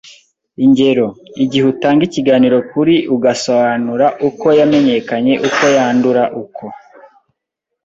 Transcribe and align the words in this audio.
Ingero: 0.65 1.07
Igihe 1.43 1.65
utanga 1.73 2.01
ikiganiro 2.09 2.57
kuri 2.71 2.95
ugasoanura 3.15 4.07
uko 4.29 4.45
yamenyekanye 4.59 5.33
uko 5.47 5.63
yandura 5.75 6.23
uko 6.43 6.65